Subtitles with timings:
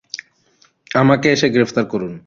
[0.95, 2.13] আমাকে এসে গ্রেফতার করুন।